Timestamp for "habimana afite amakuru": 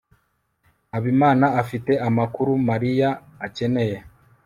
0.93-2.51